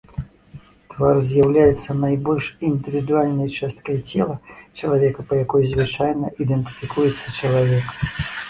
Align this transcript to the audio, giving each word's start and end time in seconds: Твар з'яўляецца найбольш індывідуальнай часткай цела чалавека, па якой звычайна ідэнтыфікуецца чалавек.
Твар 0.91 1.17
з'яўляецца 1.27 1.95
найбольш 2.05 2.45
індывідуальнай 2.69 3.49
часткай 3.59 3.97
цела 4.25 4.35
чалавека, 4.81 5.19
па 5.33 5.43
якой 5.45 5.63
звычайна 5.75 6.25
ідэнтыфікуецца 6.47 7.27
чалавек. 7.39 7.85